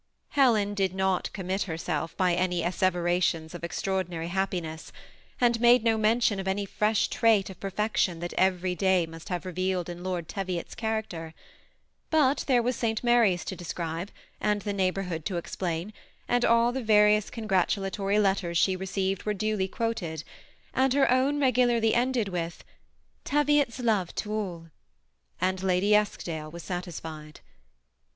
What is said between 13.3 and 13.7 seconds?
59 Mary's to